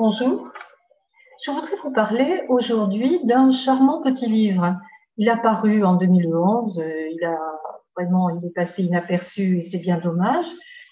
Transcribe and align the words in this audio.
Bonjour. 0.00 0.52
Je 1.44 1.50
voudrais 1.50 1.74
vous 1.82 1.90
parler 1.90 2.42
aujourd'hui 2.48 3.18
d'un 3.24 3.50
charmant 3.50 4.00
petit 4.00 4.28
livre. 4.28 4.76
Il 5.16 5.28
a 5.28 5.36
paru 5.36 5.82
en 5.82 5.96
2011, 5.96 6.84
il 7.10 7.24
a 7.24 7.36
vraiment, 7.96 8.30
il 8.30 8.46
est 8.46 8.54
passé 8.54 8.84
inaperçu 8.84 9.58
et 9.58 9.62
c'est 9.62 9.80
bien 9.80 9.98
dommage. 9.98 10.46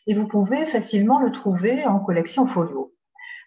Et 0.09 0.15
vous 0.15 0.27
pouvez 0.27 0.67
facilement 0.67 1.21
le 1.21 1.31
trouver 1.31 1.87
en 1.87 2.01
collection 2.01 2.47
folio. 2.47 2.95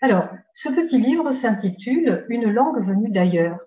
Alors, 0.01 0.29
ce 0.53 0.69
petit 0.69 0.97
livre 0.97 1.29
s'intitule 1.33 2.25
Une 2.29 2.49
langue 2.49 2.81
venue 2.81 3.09
d'ailleurs. 3.09 3.59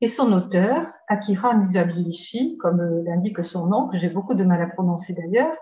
Et 0.00 0.08
son 0.08 0.32
auteur, 0.32 0.90
Akira 1.06 1.54
Mudabiishi, 1.54 2.56
comme 2.56 3.04
l'indique 3.04 3.44
son 3.44 3.66
nom, 3.66 3.86
que 3.86 3.98
j'ai 3.98 4.10
beaucoup 4.10 4.34
de 4.34 4.42
mal 4.42 4.60
à 4.62 4.66
prononcer 4.66 5.12
d'ailleurs, 5.12 5.54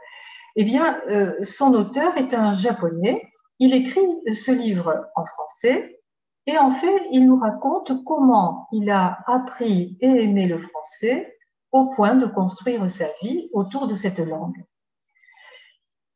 eh 0.57 0.64
bien, 0.64 0.98
euh, 1.11 1.35
son 1.43 1.75
auteur 1.75 2.16
est 2.16 2.32
un 2.32 2.55
japonais 2.55 3.21
il 3.59 3.75
écrit 3.75 4.07
ce 4.32 4.50
livre 4.50 5.07
en 5.16 5.25
français 5.25 6.00
et 6.46 6.58
en 6.58 6.71
fait, 6.71 7.08
il 7.12 7.26
nous 7.26 7.36
raconte 7.36 8.04
comment 8.04 8.68
il 8.72 8.90
a 8.90 9.18
appris 9.26 9.96
et 10.00 10.25
aimé 10.25 10.46
le 10.46 10.58
français 10.58 11.39
au 11.72 11.86
point 11.90 12.14
de 12.14 12.26
construire 12.26 12.89
sa 12.89 13.07
vie 13.22 13.48
autour 13.53 13.89
de 13.89 13.95
cette 13.95 14.18
langue. 14.18 14.64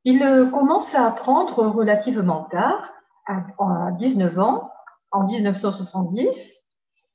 Il 0.05 0.21
commence 0.53 0.95
à 0.95 1.07
apprendre 1.07 1.67
relativement 1.67 2.45
tard, 2.45 2.93
à 3.27 3.91
19 3.93 4.39
ans, 4.39 4.71
en 5.11 5.25
1970, 5.25 6.53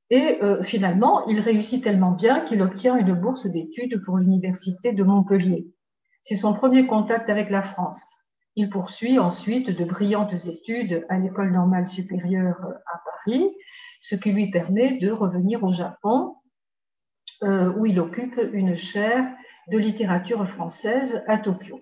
et 0.10 0.44
euh, 0.44 0.62
finalement, 0.62 1.26
il 1.28 1.40
réussit 1.40 1.84
tellement 1.84 2.12
bien 2.12 2.42
qu'il 2.42 2.62
obtient 2.62 2.98
une 2.98 3.14
bourse 3.14 3.48
d'études 3.48 4.04
pour 4.04 4.18
l'université 4.18 4.94
de 4.94 5.04
Montpellier. 5.04 5.68
C'est 6.22 6.36
son 6.36 6.54
premier 6.54 6.86
contact 6.86 7.30
avec 7.30 7.50
la 7.50 7.62
France. 7.62 8.04
Il 8.56 8.70
poursuit 8.70 9.18
ensuite 9.18 9.70
de 9.70 9.84
brillantes 9.86 10.46
études 10.46 11.06
à 11.10 11.18
l'École 11.18 11.52
normale 11.52 11.88
supérieure 11.88 12.60
à 12.86 13.02
Paris, 13.06 13.50
ce 14.02 14.16
qui 14.16 14.32
lui 14.32 14.52
permet 14.52 15.00
de 15.00 15.12
revenir 15.12 15.64
au 15.64 15.72
Japon, 15.72 16.36
euh, 17.42 17.74
où 17.78 17.86
il 17.86 18.00
occupe 18.00 18.40
une 18.54 18.76
chaire 18.76 19.26
de 19.72 19.78
littérature 19.78 20.48
française 20.48 21.24
à 21.28 21.38
Tokyo. 21.38 21.82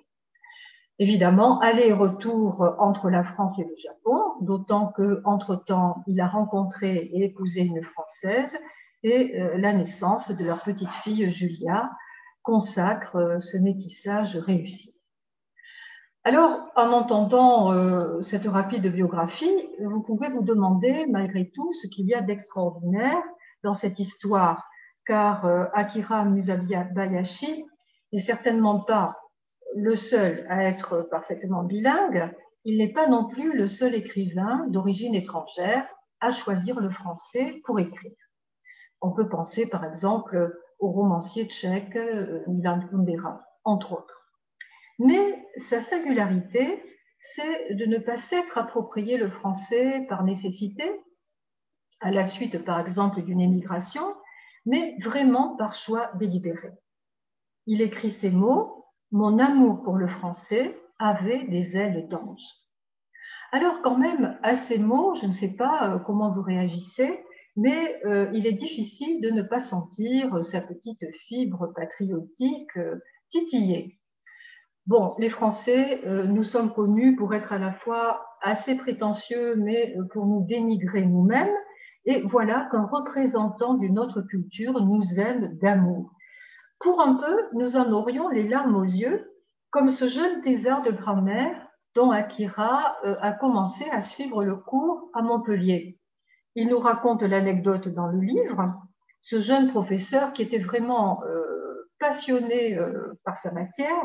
Évidemment, 0.99 1.59
aller 1.59 1.87
et 1.87 1.93
retour 1.93 2.63
entre 2.77 3.09
la 3.09 3.23
France 3.23 3.57
et 3.59 3.63
le 3.63 3.75
Japon, 3.75 4.21
d'autant 4.41 4.87
que 4.87 5.21
entre-temps, 5.25 6.03
il 6.05 6.21
a 6.21 6.27
rencontré 6.27 6.95
et 6.95 7.25
épousé 7.25 7.61
une 7.61 7.81
Française 7.81 8.55
et 9.03 9.41
euh, 9.41 9.57
la 9.57 9.73
naissance 9.73 10.31
de 10.31 10.45
leur 10.45 10.63
petite 10.63 10.91
fille 10.91 11.29
Julia 11.29 11.89
consacre 12.43 13.15
euh, 13.15 13.39
ce 13.39 13.57
métissage 13.57 14.37
réussi. 14.37 15.00
Alors, 16.23 16.69
en 16.75 16.91
entendant 16.91 17.73
euh, 17.73 18.21
cette 18.21 18.45
rapide 18.45 18.85
biographie, 18.93 19.67
vous 19.83 20.03
pouvez 20.03 20.29
vous 20.29 20.43
demander 20.43 21.07
malgré 21.07 21.49
tout 21.49 21.73
ce 21.73 21.87
qu'il 21.87 22.05
y 22.05 22.13
a 22.13 22.21
d'extraordinaire 22.21 23.23
dans 23.63 23.73
cette 23.73 23.97
histoire, 23.97 24.69
car 25.07 25.45
euh, 25.45 25.65
Akira 25.73 26.25
Musabayashi 26.25 27.65
n'est 28.13 28.19
certainement 28.19 28.81
pas 28.81 29.17
le 29.75 29.95
seul 29.95 30.45
à 30.47 30.63
être 30.63 31.07
parfaitement 31.09 31.63
bilingue, 31.63 32.31
il 32.65 32.77
n'est 32.77 32.93
pas 32.93 33.07
non 33.07 33.27
plus 33.27 33.57
le 33.57 33.67
seul 33.67 33.95
écrivain 33.95 34.67
d'origine 34.67 35.15
étrangère 35.15 35.87
à 36.19 36.29
choisir 36.29 36.79
le 36.79 36.91
français 36.91 37.61
pour 37.65 37.79
écrire. 37.79 38.11
On 39.01 39.11
peut 39.11 39.27
penser 39.27 39.67
par 39.67 39.83
exemple 39.85 40.55
au 40.77 40.91
romancier 40.91 41.45
tchèque 41.45 41.95
euh, 41.95 42.43
Milan 42.47 42.81
Kundera, 42.91 43.41
entre 43.63 43.93
autres. 43.93 44.20
Mais 45.03 45.47
sa 45.57 45.79
singularité, 45.79 46.79
c'est 47.19 47.73
de 47.73 47.85
ne 47.85 47.97
pas 47.97 48.17
s'être 48.17 48.59
approprié 48.59 49.17
le 49.17 49.31
français 49.31 50.05
par 50.07 50.23
nécessité, 50.23 50.91
à 52.01 52.11
la 52.11 52.23
suite 52.23 52.63
par 52.63 52.79
exemple 52.79 53.23
d'une 53.23 53.41
émigration, 53.41 54.13
mais 54.67 54.95
vraiment 55.01 55.55
par 55.55 55.73
choix 55.73 56.11
délibéré. 56.19 56.69
Il 57.65 57.81
écrit 57.81 58.11
ces 58.11 58.29
mots, 58.29 58.85
Mon 59.09 59.39
amour 59.39 59.81
pour 59.81 59.97
le 59.97 60.05
français 60.05 60.79
avait 60.99 61.45
des 61.45 61.77
ailes 61.77 62.07
d'ange. 62.07 62.45
Alors 63.51 63.81
quand 63.81 63.97
même, 63.97 64.37
à 64.43 64.53
ces 64.53 64.77
mots, 64.77 65.15
je 65.15 65.25
ne 65.25 65.31
sais 65.31 65.55
pas 65.55 65.95
euh, 65.95 65.99
comment 65.99 66.29
vous 66.29 66.43
réagissez, 66.43 67.25
mais 67.55 67.99
euh, 68.05 68.29
il 68.35 68.45
est 68.45 68.53
difficile 68.53 69.19
de 69.19 69.31
ne 69.31 69.41
pas 69.41 69.59
sentir 69.59 70.45
sa 70.45 70.61
petite 70.61 71.05
fibre 71.27 71.73
patriotique 71.75 72.77
euh, 72.77 72.99
titillée. 73.29 73.97
Bon, 74.91 75.15
les 75.19 75.29
Français, 75.29 76.01
euh, 76.05 76.25
nous 76.25 76.43
sommes 76.43 76.73
connus 76.73 77.15
pour 77.15 77.33
être 77.33 77.53
à 77.53 77.57
la 77.57 77.71
fois 77.71 78.25
assez 78.41 78.75
prétentieux, 78.75 79.55
mais 79.55 79.95
euh, 79.97 80.03
pour 80.11 80.25
nous 80.25 80.45
dénigrer 80.45 81.05
nous-mêmes. 81.05 81.55
Et 82.03 82.23
voilà 82.23 82.67
qu'un 82.69 82.83
représentant 82.83 83.75
d'une 83.75 83.97
autre 83.97 84.19
culture 84.19 84.81
nous 84.81 85.17
aime 85.17 85.57
d'amour. 85.61 86.11
Pour 86.77 86.99
un 86.99 87.13
peu, 87.13 87.37
nous 87.53 87.77
en 87.77 87.89
aurions 87.93 88.27
les 88.27 88.45
larmes 88.45 88.75
aux 88.75 88.83
yeux, 88.83 89.31
comme 89.69 89.91
ce 89.91 90.07
jeune 90.07 90.41
thésard 90.41 90.81
de 90.81 90.91
grammaire 90.91 91.69
dont 91.95 92.11
Akira 92.11 92.97
euh, 93.05 93.15
a 93.21 93.31
commencé 93.31 93.85
à 93.91 94.01
suivre 94.01 94.43
le 94.43 94.57
cours 94.57 95.09
à 95.13 95.21
Montpellier. 95.21 96.01
Il 96.55 96.67
nous 96.67 96.79
raconte 96.79 97.23
l'anecdote 97.23 97.87
dans 97.87 98.07
le 98.07 98.19
livre. 98.19 98.73
Ce 99.21 99.39
jeune 99.39 99.69
professeur 99.69 100.33
qui 100.33 100.41
était 100.41 100.59
vraiment 100.59 101.21
passionné 101.99 102.77
par 103.23 103.37
sa 103.37 103.53
matière, 103.53 104.03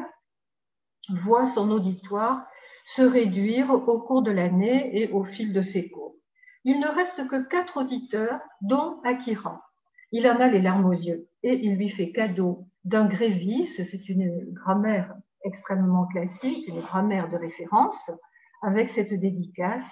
voit 1.10 1.46
son 1.46 1.70
auditoire 1.70 2.46
se 2.84 3.02
réduire 3.02 3.70
au 3.70 4.00
cours 4.00 4.22
de 4.22 4.30
l'année 4.30 5.00
et 5.00 5.10
au 5.10 5.24
fil 5.24 5.52
de 5.52 5.62
ses 5.62 5.90
cours. 5.90 6.14
Il 6.64 6.80
ne 6.80 6.88
reste 6.88 7.28
que 7.28 7.48
quatre 7.48 7.78
auditeurs, 7.78 8.40
dont 8.60 9.00
Akira. 9.04 9.62
Il 10.12 10.28
en 10.28 10.40
a 10.40 10.48
les 10.48 10.62
larmes 10.62 10.86
aux 10.86 10.92
yeux 10.92 11.28
et 11.42 11.54
il 11.64 11.76
lui 11.76 11.88
fait 11.88 12.12
cadeau 12.12 12.66
d'un 12.84 13.06
grévis, 13.06 13.66
c'est 13.66 14.08
une 14.08 14.52
grammaire 14.52 15.14
extrêmement 15.44 16.06
classique, 16.06 16.66
une 16.68 16.80
grammaire 16.80 17.30
de 17.30 17.36
référence, 17.36 18.10
avec 18.62 18.88
cette 18.88 19.14
dédicace 19.14 19.90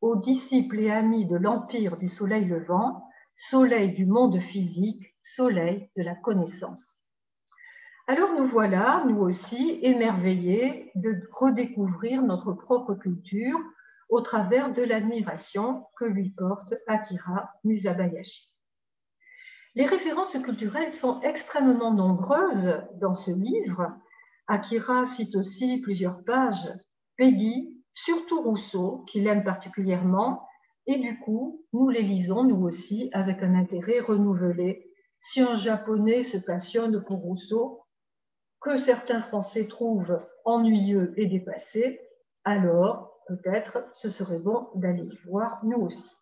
aux 0.00 0.16
disciples 0.16 0.80
et 0.80 0.90
amis 0.90 1.26
de 1.26 1.36
l'empire 1.36 1.96
du 1.96 2.08
soleil 2.08 2.44
levant, 2.44 3.08
soleil 3.34 3.94
du 3.94 4.06
monde 4.06 4.40
physique, 4.40 5.14
soleil 5.20 5.90
de 5.96 6.02
la 6.02 6.14
connaissance. 6.14 7.01
Alors 8.12 8.34
nous 8.34 8.44
voilà, 8.44 9.04
nous 9.08 9.20
aussi, 9.20 9.78
émerveillés 9.80 10.92
de 10.96 11.26
redécouvrir 11.32 12.20
notre 12.20 12.52
propre 12.52 12.92
culture 12.92 13.58
au 14.10 14.20
travers 14.20 14.74
de 14.74 14.82
l'admiration 14.82 15.86
que 15.96 16.04
lui 16.04 16.28
porte 16.28 16.74
Akira 16.86 17.54
Musabayashi. 17.64 18.50
Les 19.76 19.86
références 19.86 20.36
culturelles 20.40 20.92
sont 20.92 21.22
extrêmement 21.22 21.94
nombreuses 21.94 22.82
dans 23.00 23.14
ce 23.14 23.30
livre. 23.30 23.90
Akira 24.46 25.06
cite 25.06 25.34
aussi 25.34 25.80
plusieurs 25.80 26.22
pages 26.22 26.70
Peggy, 27.16 27.82
surtout 27.94 28.42
Rousseau, 28.42 29.06
qu'il 29.08 29.26
aime 29.26 29.42
particulièrement, 29.42 30.46
et 30.86 30.98
du 30.98 31.18
coup, 31.20 31.64
nous 31.72 31.88
les 31.88 32.02
lisons, 32.02 32.44
nous 32.44 32.62
aussi, 32.62 33.08
avec 33.14 33.42
un 33.42 33.54
intérêt 33.54 34.00
renouvelé. 34.00 34.86
Si 35.22 35.40
un 35.40 35.54
Japonais 35.54 36.24
se 36.24 36.36
passionne 36.36 37.02
pour 37.04 37.20
Rousseau, 37.20 37.81
que 38.62 38.78
certains 38.78 39.20
Français 39.20 39.66
trouvent 39.66 40.18
ennuyeux 40.44 41.12
et 41.16 41.26
dépassé, 41.26 42.00
alors 42.44 43.20
peut-être 43.26 43.84
ce 43.92 44.08
serait 44.08 44.38
bon 44.38 44.68
d'aller 44.74 45.04
y 45.04 45.18
voir 45.26 45.60
nous 45.64 45.78
aussi. 45.78 46.14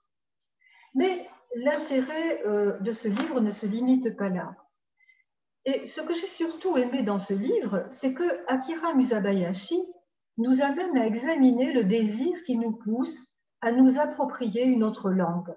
Mais 0.94 1.26
l'intérêt 1.54 2.44
euh, 2.46 2.78
de 2.80 2.92
ce 2.92 3.08
livre 3.08 3.40
ne 3.40 3.50
se 3.50 3.66
limite 3.66 4.16
pas 4.16 4.28
là. 4.28 4.56
Et 5.66 5.86
ce 5.86 6.00
que 6.00 6.14
j'ai 6.14 6.26
surtout 6.26 6.76
aimé 6.76 7.02
dans 7.02 7.18
ce 7.18 7.34
livre, 7.34 7.86
c'est 7.90 8.14
que 8.14 8.44
Akira 8.46 8.94
Musabayashi 8.94 9.80
nous 10.38 10.62
amène 10.62 10.96
à 10.96 11.06
examiner 11.06 11.72
le 11.72 11.84
désir 11.84 12.42
qui 12.44 12.56
nous 12.56 12.72
pousse 12.72 13.28
à 13.60 13.72
nous 13.72 13.98
approprier 13.98 14.64
une 14.64 14.82
autre 14.82 15.10
langue. 15.10 15.54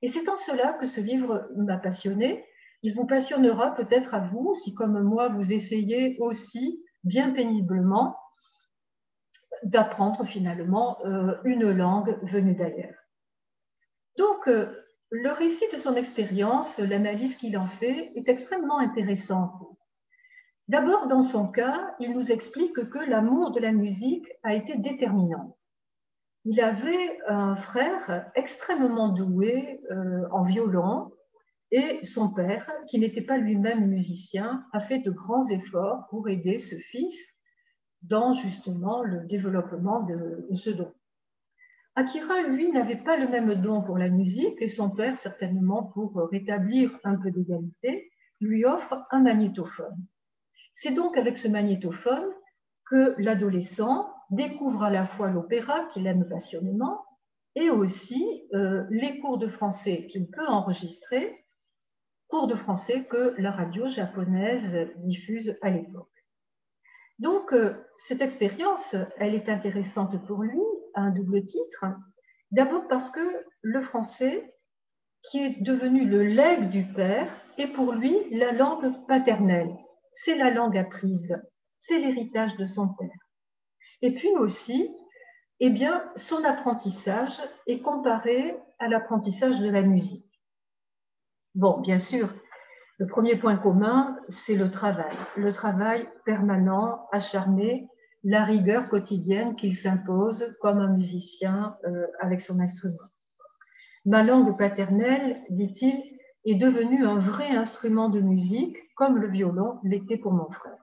Et 0.00 0.08
c'est 0.08 0.28
en 0.28 0.36
cela 0.36 0.74
que 0.74 0.86
ce 0.86 1.00
livre 1.00 1.48
m'a 1.56 1.78
passionné, 1.78 2.44
il 2.82 2.94
vous 2.94 3.06
passionnera 3.06 3.74
peut-être 3.74 4.14
à 4.14 4.20
vous 4.20 4.54
si, 4.56 4.74
comme 4.74 5.00
moi, 5.02 5.28
vous 5.28 5.52
essayez 5.52 6.16
aussi 6.20 6.82
bien 7.04 7.30
péniblement 7.30 8.16
d'apprendre 9.62 10.24
finalement 10.24 10.98
euh, 11.04 11.36
une 11.44 11.70
langue 11.70 12.18
venue 12.24 12.54
d'ailleurs. 12.54 12.96
Donc, 14.18 14.48
euh, 14.48 14.82
le 15.10 15.30
récit 15.30 15.66
de 15.72 15.76
son 15.76 15.94
expérience, 15.94 16.78
l'analyse 16.78 17.36
qu'il 17.36 17.56
en 17.56 17.66
fait, 17.66 18.10
est 18.16 18.28
extrêmement 18.28 18.78
intéressante. 18.78 19.52
D'abord, 20.68 21.06
dans 21.06 21.22
son 21.22 21.48
cas, 21.48 21.94
il 22.00 22.12
nous 22.12 22.32
explique 22.32 22.88
que 22.88 22.98
l'amour 22.98 23.52
de 23.52 23.60
la 23.60 23.72
musique 23.72 24.26
a 24.42 24.54
été 24.54 24.76
déterminant. 24.76 25.56
Il 26.44 26.60
avait 26.60 27.20
un 27.28 27.56
frère 27.56 28.30
extrêmement 28.34 29.10
doué 29.10 29.80
euh, 29.90 30.26
en 30.32 30.42
violon, 30.42 31.11
et 31.72 32.04
son 32.04 32.30
père, 32.30 32.70
qui 32.86 33.00
n'était 33.00 33.22
pas 33.22 33.38
lui-même 33.38 33.88
musicien, 33.88 34.64
a 34.72 34.78
fait 34.78 34.98
de 34.98 35.10
grands 35.10 35.48
efforts 35.48 36.06
pour 36.10 36.28
aider 36.28 36.58
ce 36.58 36.76
fils 36.76 37.18
dans 38.02 38.34
justement 38.34 39.02
le 39.02 39.26
développement 39.26 40.00
de, 40.00 40.46
ce 40.54 40.68
don. 40.68 40.92
Akira, 41.94 42.42
lui, 42.42 42.70
n'avait 42.70 43.02
pas 43.02 43.16
le 43.16 43.26
même 43.26 43.54
don 43.54 43.80
pour 43.80 43.96
la 43.96 44.10
musique 44.10 44.60
et 44.60 44.68
son 44.68 44.90
père, 44.90 45.16
certainement 45.16 45.82
pour 45.82 46.14
rétablir 46.30 46.98
un 47.04 47.16
peu 47.16 47.30
d'égalité, 47.30 48.10
lui 48.40 48.66
offre 48.66 49.06
un 49.10 49.20
magnétophone. 49.20 49.96
C'est 50.74 50.92
donc 50.92 51.16
avec 51.16 51.38
ce 51.38 51.48
magnétophone 51.48 52.28
que 52.90 53.14
l'adolescent 53.18 54.12
découvre 54.30 54.82
à 54.82 54.90
la 54.90 55.06
fois 55.06 55.30
l'opéra 55.30 55.86
qu'il 55.92 56.06
aime 56.06 56.28
passionnément 56.28 57.02
et 57.54 57.70
aussi 57.70 58.42
euh, 58.54 58.84
les 58.90 59.18
cours 59.20 59.38
de 59.38 59.48
français 59.48 60.06
qu'il 60.06 60.30
peut 60.30 60.46
enregistrer, 60.46 61.44
cours 62.32 62.46
de 62.46 62.54
français 62.54 63.04
que 63.04 63.34
la 63.36 63.50
radio 63.50 63.88
japonaise 63.88 64.88
diffuse 64.96 65.58
à 65.60 65.68
l'époque. 65.68 66.08
Donc, 67.18 67.52
euh, 67.52 67.74
cette 67.96 68.22
expérience, 68.22 68.96
elle 69.18 69.34
est 69.34 69.50
intéressante 69.50 70.16
pour 70.26 70.42
lui 70.42 70.62
à 70.94 71.02
un 71.02 71.10
double 71.10 71.44
titre. 71.44 71.84
D'abord 72.50 72.88
parce 72.88 73.10
que 73.10 73.20
le 73.60 73.82
français, 73.82 74.54
qui 75.28 75.44
est 75.44 75.60
devenu 75.60 76.06
le 76.06 76.22
legs 76.22 76.70
du 76.70 76.84
père, 76.84 77.30
est 77.58 77.68
pour 77.68 77.92
lui 77.92 78.16
la 78.30 78.52
langue 78.52 79.06
paternelle. 79.06 79.76
C'est 80.12 80.36
la 80.36 80.50
langue 80.50 80.78
apprise, 80.78 81.36
c'est 81.80 81.98
l'héritage 81.98 82.56
de 82.56 82.64
son 82.64 82.94
père. 82.94 83.28
Et 84.00 84.14
puis 84.14 84.30
aussi, 84.38 84.90
eh 85.60 85.68
bien, 85.68 86.02
son 86.16 86.42
apprentissage 86.44 87.42
est 87.66 87.80
comparé 87.80 88.56
à 88.78 88.88
l'apprentissage 88.88 89.60
de 89.60 89.68
la 89.68 89.82
musique. 89.82 90.31
Bon, 91.54 91.80
bien 91.80 91.98
sûr, 91.98 92.32
le 92.98 93.06
premier 93.06 93.36
point 93.36 93.56
commun, 93.56 94.16
c'est 94.30 94.54
le 94.54 94.70
travail, 94.70 95.16
le 95.36 95.52
travail 95.52 96.08
permanent, 96.24 97.06
acharné, 97.12 97.88
la 98.24 98.44
rigueur 98.44 98.88
quotidienne 98.88 99.56
qu'il 99.56 99.74
s'impose 99.74 100.56
comme 100.60 100.78
un 100.78 100.92
musicien 100.92 101.76
euh, 101.84 102.06
avec 102.20 102.40
son 102.40 102.60
instrument. 102.60 103.10
Ma 104.06 104.22
langue 104.22 104.56
paternelle, 104.56 105.42
dit-il, 105.50 106.00
est 106.44 106.54
devenue 106.54 107.04
un 107.06 107.18
vrai 107.18 107.50
instrument 107.50 108.08
de 108.08 108.20
musique, 108.20 108.76
comme 108.96 109.18
le 109.18 109.28
violon 109.28 109.78
l'était 109.84 110.16
pour 110.16 110.32
mon 110.32 110.48
frère. 110.50 110.78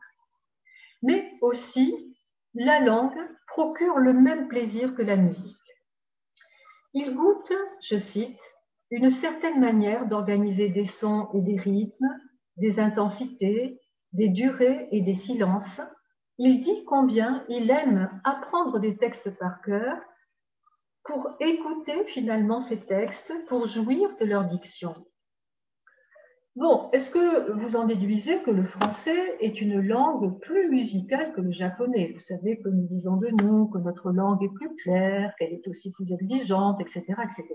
Mais 1.02 1.32
aussi, 1.42 2.16
la 2.54 2.80
langue 2.80 3.18
procure 3.48 3.98
le 3.98 4.14
même 4.14 4.48
plaisir 4.48 4.96
que 4.96 5.02
la 5.02 5.16
musique. 5.16 5.58
Il 6.94 7.16
goûte, 7.16 7.54
je 7.82 7.98
cite, 7.98 8.42
une 8.92 9.10
certaine 9.10 9.60
manière 9.60 10.08
d'organiser 10.08 10.70
des 10.70 10.86
sons 10.86 11.30
et 11.34 11.42
des 11.42 11.58
rythmes, 11.58 12.08
des 12.58 12.80
intensités, 12.80 13.80
des 14.14 14.30
durées 14.30 14.88
et 14.92 15.02
des 15.02 15.14
silences. 15.14 15.82
Il 16.38 16.62
dit 16.62 16.84
combien 16.86 17.46
il 17.50 17.70
aime 17.70 18.10
apprendre 18.24 18.80
des 18.80 18.98
textes 18.98 19.38
par 19.38 19.62
cœur 19.62 19.98
pour 21.04 21.36
écouter 21.40 22.06
finalement 22.06 22.60
ces 22.60 22.86
textes, 22.86 23.34
pour 23.48 23.68
jouir 23.68 24.16
de 24.20 24.26
leur 24.26 24.46
diction. 24.46 24.96
Bon, 26.56 26.90
est-ce 26.92 27.10
que 27.10 27.52
vous 27.54 27.76
en 27.76 27.86
déduisez 27.86 28.42
que 28.42 28.52
le 28.52 28.66
français 28.66 29.38
est 29.40 29.62
une 29.62 29.80
langue 29.80 30.40
plus 30.42 30.70
musicale 30.70 31.32
que 31.34 31.42
le 31.42 31.52
japonais? 31.52 32.12
Vous 32.14 32.20
savez 32.20 32.60
que 32.60 32.70
nous 32.70 32.86
disons 32.88 33.18
de 33.18 33.30
nous 33.30 33.68
que 33.68 33.78
notre 33.78 34.12
langue 34.12 34.44
est 34.44 34.54
plus 34.54 34.76
claire, 34.84 35.34
qu'elle 35.38 35.54
est 35.54 35.68
aussi 35.68 35.92
plus 35.92 36.12
exigeante, 36.12 36.82
etc. 36.82 37.06
etc. 37.08 37.48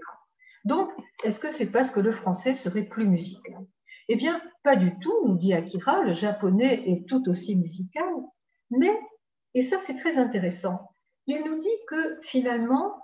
Donc, 0.64 0.90
est-ce 1.25 1.40
que 1.40 1.50
c'est 1.50 1.70
parce 1.70 1.90
que 1.90 2.00
le 2.00 2.12
français 2.12 2.55
serait 2.55 2.84
plus 2.84 3.06
musical? 3.06 3.66
Eh 4.08 4.16
bien, 4.16 4.40
pas 4.62 4.76
du 4.76 4.99
tout, 4.99 5.26
nous 5.26 5.37
dit 5.37 5.55
Akira, 5.55 6.02
le 6.02 6.12
japonais 6.12 6.82
est 6.88 7.08
tout 7.08 7.28
aussi 7.28 7.56
musical, 7.56 8.08
mais, 8.70 8.99
et 9.55 9.62
ça 9.62 9.78
c'est 9.78 9.96
très 9.96 10.19
intéressant, 10.19 10.90
il 11.26 11.43
nous 11.44 11.58
dit 11.58 11.69
que 11.88 12.20
finalement, 12.22 12.94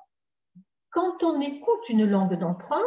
quand 0.91 1.23
on 1.23 1.41
écoute 1.41 1.89
une 1.89 2.05
langue 2.05 2.39
d'emprunt, 2.39 2.83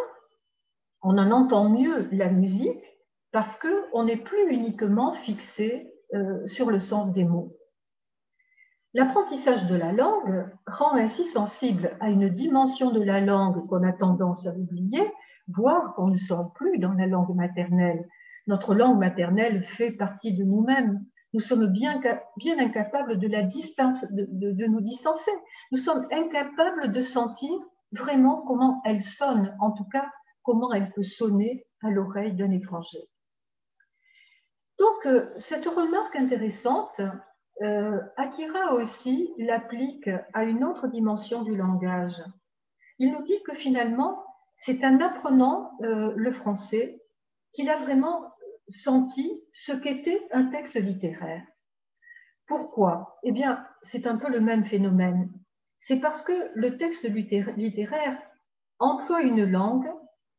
on 1.01 1.17
en 1.17 1.31
entend 1.31 1.69
mieux 1.69 2.07
la 2.11 2.29
musique 2.29 2.83
parce 3.31 3.57
qu'on 3.57 4.03
n'est 4.03 4.17
plus 4.17 4.53
uniquement 4.53 5.13
fixé 5.13 5.91
euh, 6.13 6.45
sur 6.45 6.69
le 6.69 6.79
sens 6.79 7.11
des 7.11 7.23
mots. 7.23 7.57
L'apprentissage 8.95 9.65
de 9.65 9.75
la 9.75 9.91
langue 9.91 10.45
rend 10.67 10.93
ainsi 10.93 11.23
sensible 11.23 11.97
à 11.99 12.09
une 12.09 12.29
dimension 12.29 12.91
de 12.91 13.01
la 13.01 13.21
langue 13.21 13.65
qu'on 13.67 13.81
a 13.83 13.91
tendance 13.91 14.45
à 14.45 14.55
oublier, 14.55 15.11
voire 15.47 15.95
qu'on 15.95 16.07
ne 16.07 16.15
sent 16.15 16.43
plus 16.53 16.77
dans 16.77 16.93
la 16.93 17.07
langue 17.07 17.35
maternelle. 17.35 18.07
Notre 18.45 18.75
langue 18.75 18.99
maternelle 18.99 19.63
fait 19.63 19.91
partie 19.91 20.37
de 20.37 20.43
nous-mêmes. 20.43 21.03
Nous 21.33 21.39
sommes 21.39 21.67
bien, 21.67 21.99
bien 22.37 22.59
incapables 22.59 23.17
de, 23.17 23.27
la 23.27 23.41
distance, 23.41 24.05
de, 24.11 24.67
nous 24.67 24.81
distancer. 24.81 25.31
Nous 25.71 25.79
sommes 25.79 26.07
incapables 26.11 26.91
de 26.91 27.01
sentir 27.01 27.51
vraiment 27.93 28.43
comment 28.43 28.79
elle 28.85 29.01
sonne, 29.01 29.55
en 29.59 29.71
tout 29.71 29.85
cas 29.91 30.05
comment 30.43 30.71
elle 30.71 30.91
peut 30.91 31.03
sonner 31.03 31.65
à 31.81 31.89
l'oreille 31.89 32.33
d'un 32.33 32.51
étranger. 32.51 32.99
Donc, 34.77 35.05
euh, 35.05 35.33
cette 35.37 35.65
remarque 35.65 36.15
intéressante 36.15 37.01
euh, 37.61 37.99
Akira 38.17 38.73
aussi 38.73 39.33
l'applique 39.37 40.09
à 40.33 40.43
une 40.43 40.63
autre 40.63 40.87
dimension 40.87 41.43
du 41.43 41.55
langage. 41.55 42.23
Il 42.99 43.11
nous 43.11 43.23
dit 43.23 43.41
que 43.43 43.53
finalement, 43.53 44.23
c'est 44.57 44.83
en 44.83 44.99
apprenant 44.99 45.71
euh, 45.83 46.13
le 46.15 46.31
français 46.31 47.01
qu'il 47.53 47.69
a 47.69 47.77
vraiment 47.77 48.33
senti 48.67 49.43
ce 49.53 49.71
qu'était 49.71 50.27
un 50.31 50.45
texte 50.45 50.75
littéraire. 50.75 51.43
Pourquoi? 52.47 53.19
Eh 53.23 53.31
bien, 53.31 53.65
c'est 53.81 54.07
un 54.07 54.17
peu 54.17 54.29
le 54.29 54.41
même 54.41 54.65
phénomène. 54.65 55.31
C'est 55.79 55.99
parce 55.99 56.21
que 56.21 56.51
le 56.55 56.77
texte 56.77 57.05
littéraire 57.57 58.21
emploie 58.79 59.21
une 59.21 59.45
langue 59.45 59.91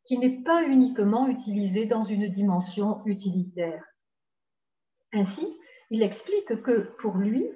qui 0.06 0.18
n'est 0.18 0.42
pas 0.42 0.64
uniquement 0.64 1.28
utilisée 1.28 1.86
dans 1.86 2.04
une 2.04 2.28
dimension 2.28 3.04
utilitaire. 3.06 3.84
Ainsi, 5.12 5.46
il 5.90 6.02
explique 6.02 6.62
que 6.62 6.94
pour 6.98 7.16
lui, 7.16 7.48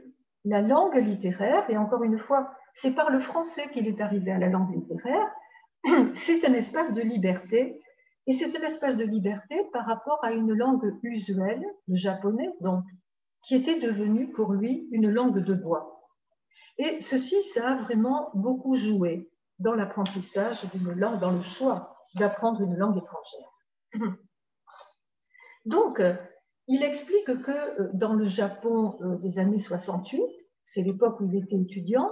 la 0.44 0.62
langue 0.62 0.96
littéraire, 0.96 1.68
et 1.70 1.76
encore 1.76 2.04
une 2.04 2.18
fois, 2.18 2.50
c'est 2.74 2.92
par 2.92 3.10
le 3.10 3.20
français 3.20 3.68
qu'il 3.70 3.86
est 3.86 4.00
arrivé 4.00 4.30
à 4.30 4.38
la 4.38 4.48
langue 4.48 4.74
littéraire, 4.74 5.30
c'est 6.14 6.44
un 6.44 6.52
espace 6.52 6.94
de 6.94 7.02
liberté, 7.02 7.80
et 8.26 8.32
c'est 8.32 8.56
un 8.56 8.62
espace 8.62 8.96
de 8.96 9.04
liberté 9.04 9.56
par 9.72 9.86
rapport 9.86 10.22
à 10.22 10.32
une 10.32 10.52
langue 10.52 10.98
usuelle, 11.02 11.64
le 11.86 11.96
japonais, 11.96 12.50
donc, 12.60 12.84
qui 13.42 13.54
était 13.54 13.80
devenue 13.80 14.30
pour 14.32 14.52
lui 14.52 14.88
une 14.92 15.08
langue 15.10 15.38
de 15.38 15.54
bois. 15.54 15.98
Et 16.78 17.00
ceci, 17.00 17.42
ça 17.42 17.70
a 17.70 17.76
vraiment 17.76 18.30
beaucoup 18.34 18.74
joué 18.74 19.30
dans 19.58 19.74
l'apprentissage 19.74 20.64
d'une 20.72 20.92
langue, 20.92 21.18
dans 21.20 21.32
le 21.32 21.40
choix 21.40 21.96
d'apprendre 22.14 22.60
une 22.62 22.76
langue 22.76 22.98
étrangère. 22.98 23.50
Donc, 25.64 26.00
il 26.68 26.82
explique 26.82 27.42
que 27.42 27.50
euh, 27.50 27.90
dans 27.94 28.12
le 28.12 28.26
Japon 28.26 28.98
euh, 29.00 29.16
des 29.16 29.38
années 29.38 29.58
68, 29.58 30.20
c'est 30.62 30.82
l'époque 30.82 31.18
où 31.20 31.26
il 31.26 31.42
était 31.42 31.56
étudiant, 31.56 32.10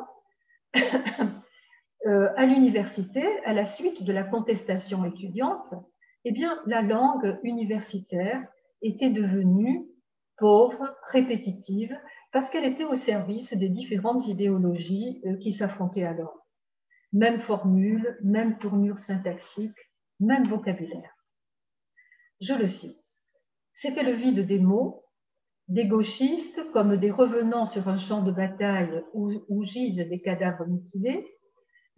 euh, 0.77 2.31
à 2.37 2.47
l'université, 2.47 3.23
à 3.45 3.53
la 3.53 3.65
suite 3.65 4.03
de 4.03 4.13
la 4.13 4.25
contestation 4.25 5.05
étudiante, 5.05 5.75
eh 6.25 6.33
bien, 6.33 6.59
la 6.67 6.81
langue 6.81 7.39
universitaire 7.45 8.43
était 8.81 9.11
devenue 9.11 9.87
pauvre, 10.39 10.97
répétitive, 11.13 11.95
parce 12.33 12.51
qu'elle 12.51 12.65
était 12.65 12.85
au 12.85 12.95
service 12.95 13.55
des 13.55 13.69
différentes 13.69 14.27
idéologies 14.27 15.23
qui 15.41 15.53
s'affrontaient 15.53 16.05
alors. 16.05 16.47
Même 17.13 17.41
formule, 17.41 18.19
même 18.23 18.59
tournure 18.59 18.99
syntaxique, 18.99 19.79
même 20.19 20.49
vocabulaire. 20.49 21.15
Je 22.41 22.55
le 22.55 22.67
cite. 22.67 23.06
C'était 23.79 24.05
le 24.05 24.13
vide 24.13 24.47
des 24.47 24.59
mots, 24.59 25.05
des 25.69 25.87
gauchistes 25.87 26.73
comme 26.73 26.97
des 26.97 27.11
revenants 27.11 27.67
sur 27.67 27.89
un 27.89 27.99
champ 27.99 28.23
de 28.23 28.33
bataille 28.33 29.05
où, 29.13 29.63
gisent 29.65 30.09
des 30.09 30.23
cadavres 30.23 30.65
mutilés, 30.67 31.27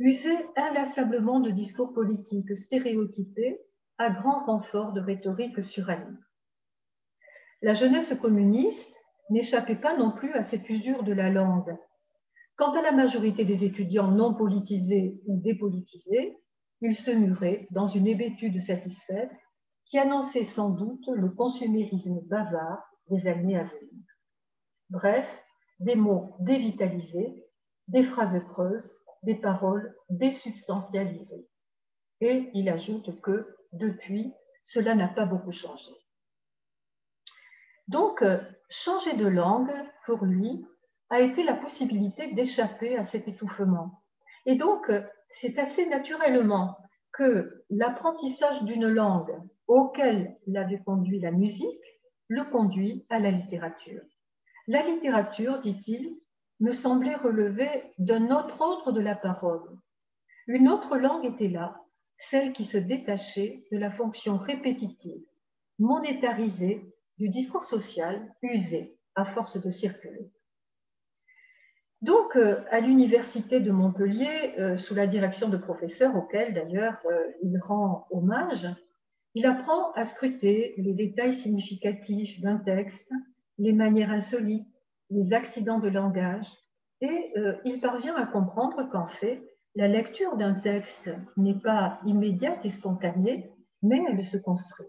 usaient 0.01 0.45
inlassablement 0.57 1.39
de 1.39 1.53
discours 1.53 1.95
politiques 1.95 2.57
stéréotypés 2.57 3.61
à 3.97 4.11
grand 4.11 4.41
renfort 4.41 4.93
de 4.93 5.01
rhétorique 5.01 5.63
surannée. 5.63 6.17
La 7.63 7.75
jeunesse 7.75 8.13
communiste 8.15 8.97
n'échappait 9.31 9.81
pas 9.81 9.97
non 9.97 10.11
plus 10.11 10.33
à 10.33 10.43
cette 10.43 10.69
usure 10.69 11.05
de 11.05 11.13
la 11.13 11.31
langue. 11.31 11.77
Quant 12.57 12.73
à 12.73 12.83
la 12.83 12.91
majorité 12.91 13.45
des 13.45 13.63
étudiants 13.63 14.11
non 14.11 14.35
politisés 14.35 15.21
ou 15.29 15.41
dépolitisés, 15.41 16.37
ils 16.81 16.97
se 16.97 17.13
muraient 17.13 17.69
dans 17.71 17.87
une 17.87 18.09
hébétude 18.09 18.61
satisfaite 18.61 19.31
qui 19.89 19.99
annonçait 19.99 20.45
sans 20.45 20.71
doute 20.71 21.07
le 21.09 21.31
consumérisme 21.31 22.21
bavard 22.27 22.85
des 23.09 23.27
années 23.27 23.59
à 23.59 23.65
venir. 23.65 24.05
Bref, 24.91 25.45
des 25.81 25.97
mots 25.97 26.37
dévitalisés, 26.41 27.47
des 27.89 28.03
phrases 28.03 28.43
creuses, 28.49 28.93
des 29.23 29.35
paroles 29.35 29.97
désubstantialisées. 30.11 31.49
Et 32.21 32.51
il 32.55 32.69
ajoute 32.69 33.21
que, 33.21 33.57
depuis, 33.73 34.35
cela 34.63 34.95
n'a 34.95 35.09
pas 35.09 35.27
beaucoup 35.27 35.53
changé. 35.53 35.93
Donc, 37.87 38.23
changer 38.69 39.15
de 39.17 39.27
langue, 39.27 39.73
pour 40.05 40.25
lui, 40.25 40.67
a 41.11 41.21
été 41.21 41.43
la 41.43 41.55
possibilité 41.55 42.33
d'échapper 42.33 42.99
à 42.99 43.05
cet 43.05 43.29
étouffement. 43.29 44.03
Et 44.45 44.57
donc, 44.57 44.93
c'est 45.31 45.59
assez 45.59 45.87
naturellement 45.87 46.77
que 47.13 47.65
l'apprentissage 47.71 48.63
d'une 48.65 48.89
langue 48.89 49.35
auquel 49.69 50.37
l'avait 50.47 50.83
conduit 50.83 51.21
la 51.21 51.31
musique 51.31 51.69
le 52.29 52.45
conduit 52.45 53.07
à 53.09 53.19
la 53.19 53.31
littérature. 53.31 54.03
La 54.67 54.85
littérature, 54.87 55.61
dit-il, 55.61 56.19
me 56.61 56.73
semblait 56.73 57.15
relever 57.15 57.93
d'un 57.99 58.31
autre 58.31 58.61
ordre 58.61 58.93
de 58.93 59.01
la 59.01 59.15
parole. 59.15 59.79
Une 60.47 60.69
autre 60.69 60.99
langue 60.99 61.25
était 61.25 61.49
là, 61.49 61.81
celle 62.19 62.53
qui 62.53 62.65
se 62.65 62.77
détachait 62.77 63.65
de 63.71 63.79
la 63.79 63.91
fonction 63.91 64.37
répétitive, 64.37 65.23
monétarisée 65.79 66.83
du 67.19 67.29
discours 67.29 67.65
social 67.65 68.35
usé 68.43 68.99
à 69.15 69.25
force 69.25 69.61
de 69.63 69.71
circuler. 69.71 70.31
Donc, 72.03 72.37
euh, 72.37 72.63
à 72.71 72.81
l'université 72.81 73.61
de 73.61 73.73
Montpellier, 73.73 74.55
euh, 74.59 74.77
sous 74.77 74.95
la 74.95 75.07
direction 75.07 75.49
de 75.49 75.57
professeurs 75.57 76.15
auxquels 76.17 76.55
d'ailleurs 76.55 76.99
euh, 77.07 77.33
il 77.43 77.59
rend 77.59 78.07
hommage, 78.11 78.69
il 79.39 79.47
apprend 79.47 79.93
à 79.93 80.03
scruter 80.03 80.75
les 80.79 80.95
détails 80.95 81.33
significatifs 81.33 82.41
d'un 82.41 82.57
texte, 82.57 83.13
les 83.59 83.73
manières 83.73 84.11
insolites, 84.11 84.67
les 85.11 85.33
accidents 85.33 85.79
de 85.79 85.87
langage, 85.87 86.49
et 87.01 87.33
il 87.65 87.81
parvient 87.81 88.17
à 88.17 88.27
comprendre 88.27 88.91
qu'en 88.91 89.07
fait, 89.07 89.41
la 89.77 89.87
lecture 89.87 90.37
d'un 90.37 90.55
texte 90.55 91.09
n'est 91.37 91.61
pas 91.61 92.01
immédiate 92.05 92.67
et 92.67 92.71
spontanée, 92.71 93.53
mais 93.81 94.03
elle 94.11 94.25
se 94.25 94.39
construit. 94.39 94.89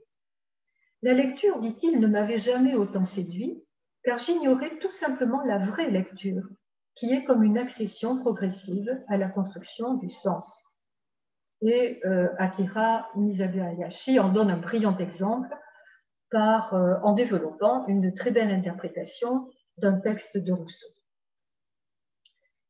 La 1.03 1.13
lecture, 1.13 1.59
dit-il, 1.59 1.99
ne 1.99 2.07
m'avait 2.07 2.37
jamais 2.37 2.73
autant 2.73 3.03
séduit, 3.03 3.63
car 4.03 4.17
j'ignorais 4.17 4.79
tout 4.79 4.89
simplement 4.89 5.43
la 5.43 5.59
vraie 5.59 5.91
lecture, 5.91 6.49
qui 6.95 7.11
est 7.13 7.23
comme 7.23 7.43
une 7.43 7.59
accession 7.59 8.17
progressive 8.17 8.99
à 9.09 9.17
la 9.17 9.29
construction 9.29 9.93
du 9.93 10.09
sens. 10.09 10.68
Et 11.61 11.99
euh, 12.05 12.29
Akira 12.37 13.09
Miyazashi 13.15 14.19
en 14.19 14.29
donne 14.29 14.49
un 14.49 14.57
brillant 14.57 14.97
exemple 14.97 15.49
euh, 16.33 16.95
en 17.01 17.13
développant 17.13 17.87
une 17.87 18.13
très 18.13 18.31
belle 18.31 18.51
interprétation 18.51 19.49
d'un 19.77 19.99
texte 19.99 20.37
de 20.37 20.53
Rousseau. 20.53 20.87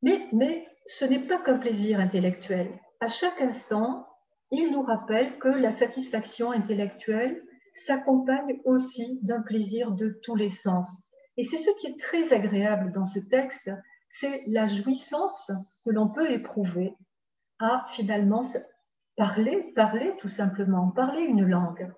Mais, 0.01 0.27
mais 0.31 0.65
ce 0.86 1.03
n'est 1.03 1.27
pas 1.27 1.39
qu'un 1.39 1.58
plaisir 1.58 2.00
intellectuel. 2.00 2.72
À 3.01 3.10
chaque 3.10 3.41
instant, 3.41 4.08
il 4.51 4.72
nous 4.72 4.81
rappelle 4.81 5.38
que 5.39 5.50
la 5.50 5.72
satisfaction 5.72 6.51
intellectuelle 6.51 7.43
s'accompagne 7.75 8.60
aussi 8.63 9.19
d'un 9.24 9.41
plaisir 9.41 9.91
de 9.91 10.19
tous 10.24 10.36
les 10.36 10.50
sens. 10.50 10.88
Et 11.38 11.43
c'est 11.43 11.58
ce 11.58 11.72
qui 11.79 11.88
est 11.88 12.00
très 12.00 12.34
agréable 12.34 12.91
dans 12.91 13.05
ce 13.05 13.19
texte, 13.19 13.69
c'est 14.10 14.41
la 14.48 14.65
jouissance 14.65 15.51
que 15.86 15.91
l'on 15.91 16.13
peut 16.13 16.31
éprouver 16.31 16.93
à 17.60 17.86
finalement 17.89 18.43
parler, 19.20 19.74
parler 19.76 20.14
tout 20.20 20.30
simplement, 20.30 20.92
parler 20.92 21.24
une 21.24 21.46
langue. 21.46 21.92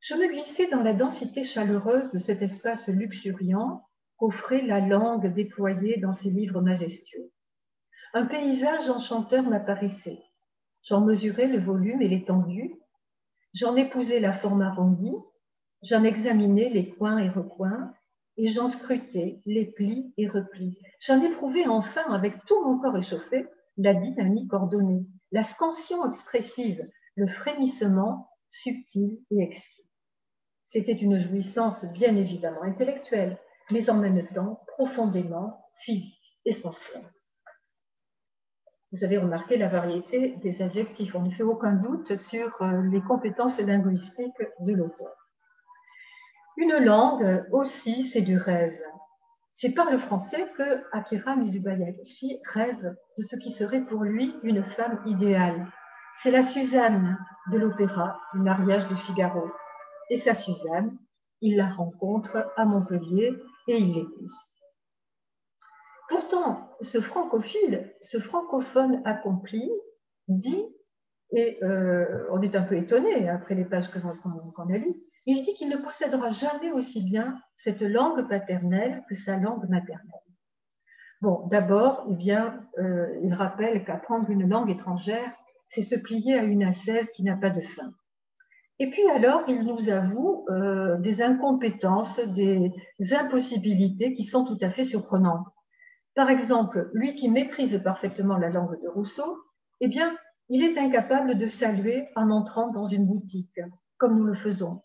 Je 0.00 0.14
me 0.16 0.26
glissais 0.26 0.66
dans 0.66 0.82
la 0.82 0.94
densité 0.94 1.44
chaleureuse 1.44 2.10
de 2.10 2.18
cet 2.18 2.42
espace 2.42 2.88
luxuriant 2.88 3.84
qu'offrait 4.16 4.62
la 4.62 4.80
langue 4.80 5.32
déployée 5.32 5.98
dans 5.98 6.12
ses 6.12 6.30
livres 6.30 6.60
majestueux. 6.60 7.30
Un 8.14 8.26
paysage 8.26 8.90
enchanteur 8.90 9.44
m'apparaissait. 9.44 10.18
J'en 10.82 11.02
mesurais 11.02 11.46
le 11.46 11.60
volume 11.60 12.02
et 12.02 12.08
l'étendue, 12.08 12.74
j'en 13.54 13.76
épousais 13.76 14.18
la 14.18 14.32
forme 14.32 14.62
arrondie, 14.62 15.14
j'en 15.82 16.02
examinais 16.02 16.68
les 16.70 16.88
coins 16.88 17.18
et 17.18 17.28
recoins, 17.28 17.94
et 18.36 18.48
j'en 18.48 18.66
scrutais 18.66 19.40
les 19.46 19.66
plis 19.66 20.12
et 20.16 20.26
replis. 20.26 20.76
J'en 20.98 21.22
éprouvais 21.22 21.68
enfin, 21.68 22.12
avec 22.12 22.44
tout 22.46 22.60
mon 22.64 22.80
corps 22.80 22.98
échauffé, 22.98 23.46
la 23.76 23.94
dynamique 23.94 24.52
ordonnée, 24.52 25.06
la 25.32 25.42
scansion 25.42 26.06
expressive, 26.06 26.86
le 27.16 27.26
frémissement 27.26 28.30
subtil 28.48 29.18
et 29.30 29.42
exquis. 29.42 29.88
C'était 30.64 30.92
une 30.92 31.20
jouissance 31.20 31.84
bien 31.92 32.16
évidemment 32.16 32.62
intellectuelle, 32.62 33.38
mais 33.70 33.90
en 33.90 33.94
même 33.94 34.26
temps 34.28 34.62
profondément 34.68 35.66
physique 35.74 36.38
et 36.44 36.52
sensuelle. 36.52 37.10
Vous 38.92 39.04
avez 39.04 39.16
remarqué 39.16 39.56
la 39.56 39.68
variété 39.68 40.36
des 40.42 40.60
adjectifs. 40.60 41.14
On 41.14 41.22
ne 41.22 41.30
fait 41.30 41.42
aucun 41.42 41.72
doute 41.72 42.16
sur 42.16 42.60
euh, 42.60 42.82
les 42.90 43.00
compétences 43.00 43.58
linguistiques 43.58 44.42
de 44.60 44.74
l'auteur. 44.74 45.16
Une 46.58 46.76
langue 46.76 47.46
aussi, 47.52 48.04
c'est 48.04 48.20
du 48.20 48.36
rêve. 48.36 48.78
C'est 49.52 49.72
par 49.72 49.90
le 49.90 49.98
français 49.98 50.50
que 50.56 50.82
Akira 50.92 51.36
Mizubayashi 51.36 52.40
rêve 52.52 52.96
de 53.18 53.22
ce 53.22 53.36
qui 53.36 53.52
serait 53.52 53.84
pour 53.84 54.02
lui 54.02 54.34
une 54.42 54.64
femme 54.64 55.02
idéale. 55.06 55.70
C'est 56.14 56.30
la 56.30 56.42
Suzanne 56.42 57.18
de 57.52 57.58
l'opéra 57.58 58.18
du 58.34 58.40
mariage 58.40 58.88
de 58.88 58.94
Figaro. 58.94 59.50
Et 60.10 60.16
sa 60.16 60.34
Suzanne, 60.34 60.98
il 61.40 61.56
la 61.56 61.68
rencontre 61.68 62.50
à 62.56 62.64
Montpellier 62.64 63.32
et 63.68 63.76
il 63.76 63.94
l'épouse. 63.94 64.36
Pourtant, 66.08 66.70
ce 66.80 67.00
francophile, 67.00 67.94
ce 68.00 68.18
francophone 68.18 69.02
accompli, 69.04 69.70
dit, 70.28 70.66
et 71.34 71.58
euh, 71.62 72.26
on 72.30 72.42
est 72.42 72.54
un 72.54 72.62
peu 72.62 72.76
étonné 72.76 73.28
après 73.28 73.54
les 73.54 73.64
pages 73.64 73.88
qu'on 73.90 74.74
a 74.74 74.78
lues, 74.78 74.96
il 75.26 75.42
dit 75.42 75.54
qu'il 75.54 75.68
ne 75.68 75.76
possédera 75.76 76.30
jamais 76.30 76.72
aussi 76.72 77.02
bien 77.02 77.40
cette 77.54 77.82
langue 77.82 78.28
paternelle 78.28 79.04
que 79.08 79.14
sa 79.14 79.36
langue 79.36 79.68
maternelle. 79.68 80.20
Bon, 81.20 81.46
d'abord, 81.46 82.04
eh 82.10 82.14
bien, 82.14 82.60
euh, 82.78 83.06
il 83.22 83.32
rappelle 83.32 83.84
qu'apprendre 83.84 84.28
une 84.30 84.48
langue 84.48 84.70
étrangère, 84.70 85.32
c'est 85.66 85.82
se 85.82 85.94
plier 85.94 86.38
à 86.38 86.42
une 86.42 86.64
ascèse 86.64 87.10
qui 87.12 87.22
n'a 87.22 87.36
pas 87.36 87.50
de 87.50 87.60
fin. 87.60 87.92
Et 88.80 88.90
puis 88.90 89.08
alors, 89.10 89.44
il 89.46 89.62
nous 89.62 89.90
avoue 89.90 90.44
euh, 90.50 90.98
des 90.98 91.22
incompétences, 91.22 92.18
des 92.18 92.72
impossibilités 93.12 94.12
qui 94.14 94.24
sont 94.24 94.44
tout 94.44 94.58
à 94.60 94.70
fait 94.70 94.82
surprenantes. 94.82 95.46
Par 96.16 96.28
exemple, 96.28 96.90
lui 96.92 97.14
qui 97.14 97.30
maîtrise 97.30 97.80
parfaitement 97.84 98.36
la 98.36 98.50
langue 98.50 98.82
de 98.82 98.88
Rousseau, 98.88 99.38
eh 99.80 99.86
bien, 99.86 100.16
il 100.48 100.64
est 100.64 100.76
incapable 100.76 101.38
de 101.38 101.46
saluer 101.46 102.08
en 102.16 102.30
entrant 102.30 102.72
dans 102.72 102.86
une 102.86 103.06
boutique, 103.06 103.60
comme 103.98 104.18
nous 104.18 104.24
le 104.24 104.34
faisons. 104.34 104.82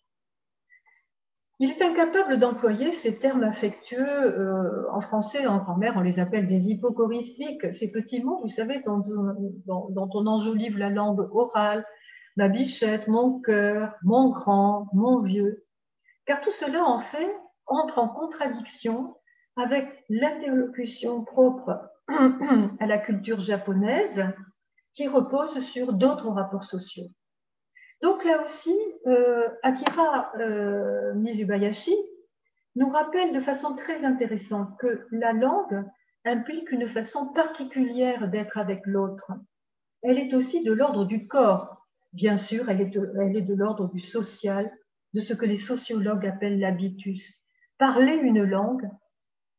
Il 1.59 1.71
est 1.71 1.81
incapable 1.81 2.37
d'employer 2.37 2.91
ces 2.91 3.17
termes 3.17 3.43
affectueux. 3.43 3.99
Euh, 3.99 4.91
en 4.91 5.01
français, 5.01 5.47
en 5.47 5.57
grand-mère, 5.57 5.93
on 5.95 6.01
les 6.01 6.19
appelle 6.19 6.45
des 6.45 6.69
hypocoristiques, 6.69 7.73
ces 7.73 7.91
petits 7.91 8.23
mots, 8.23 8.39
vous 8.41 8.47
savez, 8.47 8.83
dont, 8.83 9.01
on 9.67 10.27
enjolive 10.27 10.77
la 10.77 10.89
langue 10.89 11.27
orale, 11.31 11.83
ma 12.35 12.47
bichette, 12.47 13.07
mon 13.07 13.39
cœur, 13.41 13.95
mon 14.03 14.29
grand, 14.29 14.87
mon 14.93 15.21
vieux. 15.21 15.65
Car 16.27 16.41
tout 16.41 16.51
cela, 16.51 16.83
en 16.83 16.99
fait, 16.99 17.35
entre 17.65 17.97
en 17.97 18.07
contradiction 18.07 19.15
avec 19.55 20.05
l'interlocution 20.09 21.23
propre 21.23 21.89
à 22.79 22.85
la 22.85 22.99
culture 22.99 23.39
japonaise 23.39 24.25
qui 24.93 25.07
repose 25.07 25.59
sur 25.61 25.93
d'autres 25.93 26.29
rapports 26.29 26.63
sociaux. 26.63 27.07
Donc 28.01 28.23
là 28.23 28.43
aussi, 28.43 28.77
euh, 29.07 29.49
Akira 29.63 30.31
euh, 30.39 31.13
Mizubayashi 31.15 31.95
nous 32.75 32.89
rappelle 32.89 33.33
de 33.33 33.39
façon 33.39 33.75
très 33.75 34.05
intéressante 34.05 34.77
que 34.79 35.07
la 35.11 35.33
langue 35.33 35.83
implique 36.25 36.71
une 36.71 36.87
façon 36.87 37.33
particulière 37.33 38.29
d'être 38.29 38.57
avec 38.57 38.85
l'autre. 38.85 39.31
Elle 40.03 40.19
est 40.19 40.33
aussi 40.35 40.63
de 40.63 40.73
l'ordre 40.73 41.05
du 41.05 41.27
corps. 41.27 41.87
Bien 42.13 42.37
sûr, 42.37 42.69
elle 42.69 42.81
est 42.81 42.89
de, 42.89 43.11
elle 43.19 43.35
est 43.35 43.41
de 43.41 43.55
l'ordre 43.55 43.89
du 43.91 43.99
social, 43.99 44.71
de 45.13 45.19
ce 45.19 45.33
que 45.33 45.45
les 45.45 45.55
sociologues 45.55 46.27
appellent 46.27 46.59
l'habitus. 46.59 47.41
Parler 47.79 48.13
une 48.13 48.43
langue, 48.43 48.87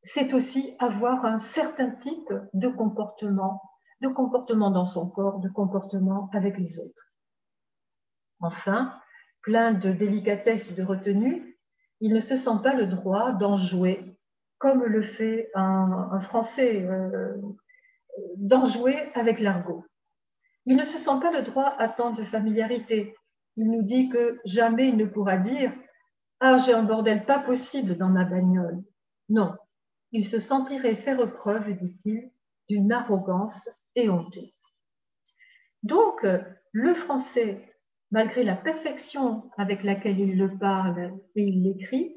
c'est 0.03 0.33
aussi 0.33 0.77
avoir 0.79 1.25
un 1.25 1.39
certain 1.39 1.91
type 1.91 2.33
de 2.55 2.69
comportement, 2.69 3.61
de 4.01 4.09
comportement 4.09 4.71
dans 4.71 4.85
son 4.85 5.09
corps, 5.09 5.41
de 5.41 5.49
comportement 5.49 6.31
avec 6.33 6.59
les 6.59 6.79
autres. 6.79 7.08
Enfin, 8.41 8.95
plein 9.43 9.73
de 9.73 9.91
délicatesse 9.91 10.71
et 10.71 10.75
de 10.75 10.83
retenue, 10.83 11.59
il 12.01 12.13
ne 12.13 12.21
se 12.21 12.37
sent 12.37 12.63
pas 12.63 12.75
le 12.75 12.87
droit 12.87 13.33
d'en 13.33 13.57
jouer, 13.57 14.17
comme 14.59 14.85
le 14.85 15.03
fait 15.03 15.51
un, 15.55 16.21
Français, 16.21 16.83
euh, 16.83 17.35
d'en 18.37 18.65
jouer 18.65 19.11
avec 19.15 19.41
l'argot. 19.41 19.85
Il 20.65 20.77
ne 20.77 20.85
se 20.85 20.99
sent 20.99 21.21
pas 21.21 21.33
le 21.33 21.43
droit 21.43 21.75
à 21.79 21.89
tant 21.89 22.13
de 22.13 22.25
familiarité. 22.25 23.15
Il 23.57 23.71
nous 23.71 23.83
dit 23.83 24.09
que 24.09 24.41
jamais 24.45 24.89
il 24.89 24.97
ne 24.97 25.07
pourra 25.07 25.37
dire 25.37 25.73
Ah, 26.41 26.57
j'ai 26.59 26.75
un 26.75 26.83
bordel 26.83 27.25
pas 27.25 27.41
possible 27.41 27.97
dans 27.97 28.09
ma 28.09 28.25
bagnole. 28.25 28.83
Non, 29.29 29.55
il 30.13 30.25
se 30.25 30.39
sentirait 30.39 30.97
faire 30.97 31.33
preuve, 31.35 31.75
dit-il, 31.75 32.31
d'une 32.69 32.93
arrogance 32.93 33.69
éhontée. 33.95 34.55
Donc, 35.83 36.27
le 36.73 36.95
français 36.95 37.68
malgré 38.11 38.43
la 38.43 38.57
perfection 38.57 39.51
avec 39.57 39.83
laquelle 39.83 40.19
il 40.19 40.39
le 40.39 40.59
parle 40.59 41.19
et 41.35 41.43
il 41.43 41.63
l'écrit, 41.63 42.15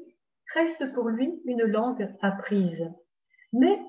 reste 0.54 0.92
pour 0.94 1.08
lui 1.08 1.40
une 1.44 1.64
langue 1.64 2.14
apprise. 2.20 2.90
Mais 3.52 3.80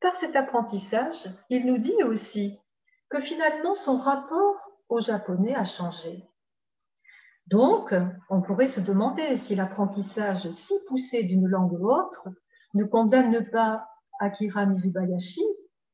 par 0.00 0.14
cet 0.14 0.36
apprentissage, 0.36 1.28
il 1.50 1.66
nous 1.66 1.78
dit 1.78 2.02
aussi 2.04 2.58
que 3.08 3.20
finalement 3.20 3.74
son 3.74 3.96
rapport 3.96 4.70
au 4.88 5.00
japonais 5.00 5.54
a 5.54 5.64
changé. 5.64 6.24
Donc, 7.46 7.94
on 8.28 8.42
pourrait 8.42 8.66
se 8.66 8.80
demander 8.80 9.36
si 9.36 9.54
l'apprentissage 9.54 10.50
si 10.50 10.74
poussé 10.86 11.22
d'une 11.22 11.46
langue 11.46 11.72
ou 11.72 11.90
autre 11.90 12.28
ne 12.74 12.84
condamne 12.84 13.48
pas 13.50 13.88
Akira 14.20 14.66
Mizubayashi 14.66 15.44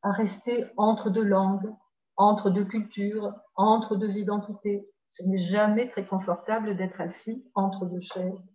à 0.02 0.10
rester 0.10 0.66
entre 0.76 1.10
deux 1.10 1.22
langues, 1.22 1.72
entre 2.16 2.50
deux 2.50 2.64
cultures, 2.64 3.32
entre 3.54 3.96
deux 3.96 4.18
identités. 4.18 4.88
Ce 5.14 5.22
n'est 5.22 5.36
jamais 5.36 5.88
très 5.88 6.04
confortable 6.04 6.76
d'être 6.76 7.00
assis 7.00 7.48
entre 7.54 7.86
deux 7.86 8.00
chaises. 8.00 8.52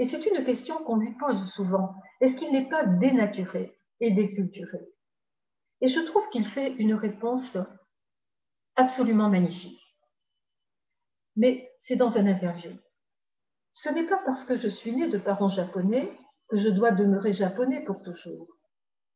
Et 0.00 0.04
c'est 0.04 0.26
une 0.26 0.44
question 0.44 0.82
qu'on 0.82 0.96
lui 0.96 1.14
pose 1.14 1.48
souvent. 1.52 1.94
Est-ce 2.20 2.34
qu'il 2.34 2.50
n'est 2.52 2.68
pas 2.68 2.84
dénaturé 2.84 3.78
et 4.00 4.10
déculturé? 4.10 4.80
Et 5.80 5.86
je 5.86 6.00
trouve 6.00 6.28
qu'il 6.30 6.44
fait 6.44 6.72
une 6.72 6.94
réponse 6.94 7.56
absolument 8.74 9.28
magnifique. 9.28 9.80
Mais 11.36 11.70
c'est 11.78 11.96
dans 11.96 12.18
un 12.18 12.26
interview. 12.26 12.72
Ce 13.70 13.90
n'est 13.90 14.06
pas 14.06 14.20
parce 14.26 14.44
que 14.44 14.56
je 14.56 14.68
suis 14.68 14.92
née 14.92 15.08
de 15.08 15.18
parents 15.18 15.48
japonais 15.48 16.10
que 16.48 16.56
je 16.56 16.68
dois 16.68 16.90
demeurer 16.90 17.32
japonais 17.32 17.84
pour 17.84 18.02
toujours. 18.02 18.48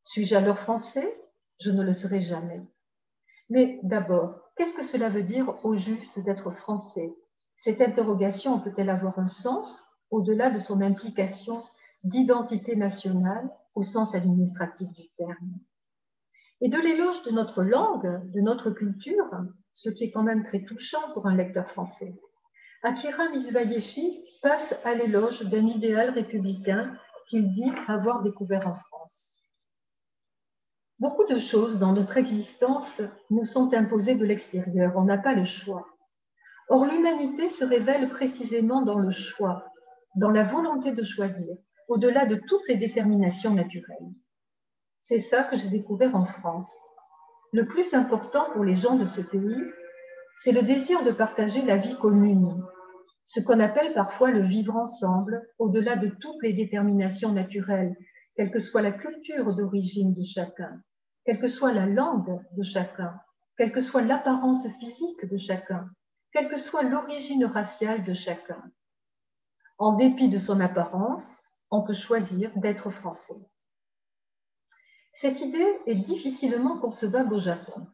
Suis-je 0.04 0.37
alors 0.37 0.61
français? 0.61 1.20
Je 1.58 1.73
ne 1.73 1.82
le 1.82 1.92
serai 1.92 2.20
jamais. 2.20 2.62
Mais 3.50 3.80
d'abord, 3.82 4.44
qu'est-ce 4.56 4.75
que 4.75 4.84
cela 4.84 5.11
veut 5.11 5.23
dire 5.23 5.64
au 5.64 5.75
juste 5.75 6.18
d'être 6.20 6.50
français? 6.50 7.14
Cette 7.56 7.80
interrogation 7.80 8.61
peut-elle 8.61 8.90
avoir 8.90 9.18
un 9.18 9.26
sens 9.26 9.84
au-delà 10.11 10.50
de 10.50 10.58
son 10.58 10.80
implication 10.80 11.62
d'identité 12.04 12.76
nationale 12.76 13.49
au 13.75 13.82
sens 13.82 14.14
administratif 14.14 14.88
du 14.92 15.08
terme? 15.16 15.58
Et 16.61 16.68
de 16.68 16.78
l'éloge 16.78 17.23
de 17.23 17.30
notre 17.30 17.62
langue, 17.62 18.30
de 18.32 18.40
notre 18.40 18.70
culture, 18.70 19.30
ce 19.73 19.90
qui 19.90 20.04
est 20.04 20.11
quand 20.11 20.23
même 20.23 20.44
très 20.44 20.64
touchant 20.64 21.12
pour 21.12 21.26
un 21.26 21.34
lecteur 21.34 21.68
français. 21.68 22.14
Akira 22.82 23.28
Mizubayeshi 23.30 24.25
passe 24.42 24.75
à 24.84 24.94
l'éloge 24.94 25.42
d'un 25.50 25.66
idéal 25.66 26.11
républicain 26.11 26.96
qu'il 27.28 27.52
dit 27.52 27.73
avoir 27.88 28.23
découvert 28.23 28.68
en 28.68 28.75
France. 28.75 29.34
Beaucoup 31.01 31.25
de 31.27 31.39
choses 31.39 31.79
dans 31.79 31.93
notre 31.93 32.17
existence 32.17 33.03
nous 33.31 33.45
sont 33.45 33.75
imposées 33.75 34.15
de 34.15 34.25
l'extérieur, 34.25 34.93
on 34.97 35.05
n'a 35.05 35.19
pas 35.19 35.35
le 35.35 35.45
choix. 35.45 35.87
Or, 36.69 36.87
l'humanité 36.87 37.49
se 37.49 37.65
révèle 37.65 38.09
précisément 38.11 38.83
dans 38.83 38.99
le 38.99 39.11
choix, 39.11 39.67
dans 40.17 40.31
la 40.31 40.45
volonté 40.45 40.93
de 40.93 41.03
choisir, 41.03 41.57
au-delà 41.89 42.27
de 42.27 42.41
toutes 42.47 42.67
les 42.69 42.77
déterminations 42.77 43.53
naturelles. 43.53 44.13
C'est 45.01 45.19
ça 45.19 45.45
que 45.45 45.57
j'ai 45.57 45.69
découvert 45.69 46.15
en 46.15 46.25
France, 46.25 46.73
le 47.53 47.67
plus 47.67 47.95
important 47.95 48.51
pour 48.53 48.65
les 48.65 48.75
gens 48.75 48.97
de 48.97 49.05
ce 49.05 49.21
pays, 49.21 49.63
c'est 50.39 50.53
le 50.53 50.63
désir 50.63 51.03
de 51.05 51.13
partager 51.13 51.63
la 51.63 51.77
vie 51.77 51.97
commune, 51.99 52.65
ce 53.25 53.41
qu'on 53.41 53.61
appelle 53.61 53.95
parfois 53.95 54.31
le 54.31 54.43
vivre 54.43 54.77
ensemble, 54.77 55.43
au-delà 55.59 55.97
de 55.97 56.09
toutes 56.09 56.43
les 56.43 56.53
déterminations 56.53 57.33
naturelles, 57.33 57.97
quelle 58.37 58.50
que 58.50 58.61
soit 58.61 58.83
la 58.83 58.93
culture 58.93 59.55
d'origine 59.55 60.14
de 60.14 60.23
chacun, 60.23 60.83
quelle 61.25 61.41
que 61.41 61.49
soit 61.49 61.73
la 61.73 61.87
langue 61.87 62.41
de 62.57 62.62
chacun, 62.62 63.19
quelle 63.57 63.73
que 63.73 63.81
soit 63.81 64.03
l'apparence 64.03 64.67
physique 64.79 65.25
de 65.25 65.37
chacun, 65.37 65.88
quelle 66.33 66.49
que 66.49 66.59
soit 66.59 66.83
l'origine 66.83 67.45
raciale 67.45 68.05
de 68.05 68.12
chacun. 68.12 68.62
En 69.79 69.97
dépit 69.97 70.29
de 70.29 70.38
son 70.38 70.61
apparence, 70.61 71.43
on 71.71 71.83
peut 71.83 71.93
choisir 71.93 72.50
d'être 72.59 72.91
français. 72.91 73.41
Cette 75.12 75.41
idée 75.41 75.79
est 75.87 75.95
difficilement 75.95 76.79
concevable 76.79 77.35
au 77.35 77.38
Japon. 77.38 77.87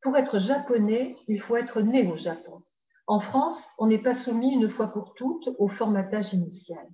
Pour 0.00 0.16
être 0.16 0.38
japonais, 0.38 1.16
il 1.26 1.40
faut 1.40 1.56
être 1.56 1.82
né 1.82 2.10
au 2.10 2.16
Japon. 2.16 2.62
En 3.06 3.20
France, 3.20 3.68
on 3.78 3.86
n'est 3.86 4.02
pas 4.02 4.14
soumis 4.14 4.52
une 4.52 4.68
fois 4.68 4.88
pour 4.88 5.14
toutes 5.14 5.48
au 5.58 5.68
formatage 5.68 6.32
initial. 6.32 6.86